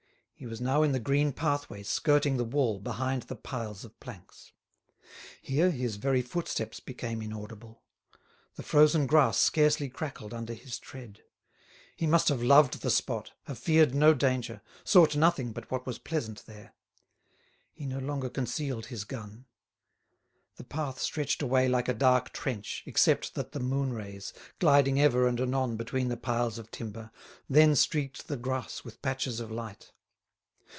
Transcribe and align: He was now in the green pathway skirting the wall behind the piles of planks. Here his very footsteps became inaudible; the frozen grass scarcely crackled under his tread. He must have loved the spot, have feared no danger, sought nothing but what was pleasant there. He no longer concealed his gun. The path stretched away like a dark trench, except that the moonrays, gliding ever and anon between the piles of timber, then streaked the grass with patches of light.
He 0.33 0.47
was 0.47 0.59
now 0.59 0.81
in 0.81 0.91
the 0.91 0.97
green 0.97 1.33
pathway 1.33 1.83
skirting 1.83 2.37
the 2.37 2.43
wall 2.43 2.79
behind 2.79 3.21
the 3.21 3.35
piles 3.35 3.85
of 3.85 3.99
planks. 3.99 4.51
Here 5.39 5.69
his 5.69 5.97
very 5.97 6.23
footsteps 6.23 6.79
became 6.79 7.21
inaudible; 7.21 7.83
the 8.55 8.63
frozen 8.63 9.05
grass 9.05 9.37
scarcely 9.37 9.87
crackled 9.87 10.33
under 10.33 10.55
his 10.55 10.79
tread. 10.79 11.21
He 11.95 12.07
must 12.07 12.27
have 12.29 12.41
loved 12.41 12.81
the 12.81 12.89
spot, 12.89 13.33
have 13.43 13.59
feared 13.59 13.93
no 13.93 14.15
danger, 14.15 14.63
sought 14.83 15.15
nothing 15.15 15.51
but 15.51 15.69
what 15.69 15.85
was 15.85 15.99
pleasant 15.99 16.47
there. 16.47 16.73
He 17.71 17.85
no 17.85 17.99
longer 17.99 18.27
concealed 18.27 18.87
his 18.87 19.03
gun. 19.03 19.45
The 20.55 20.63
path 20.63 20.99
stretched 20.99 21.43
away 21.43 21.67
like 21.67 21.87
a 21.87 21.93
dark 21.93 22.33
trench, 22.33 22.81
except 22.87 23.35
that 23.35 23.51
the 23.51 23.59
moonrays, 23.59 24.33
gliding 24.57 24.99
ever 24.99 25.27
and 25.27 25.39
anon 25.39 25.77
between 25.77 26.07
the 26.07 26.17
piles 26.17 26.57
of 26.57 26.71
timber, 26.71 27.11
then 27.47 27.75
streaked 27.75 28.27
the 28.27 28.37
grass 28.37 28.83
with 28.83 29.03
patches 29.03 29.39
of 29.39 29.51
light. 29.51 29.91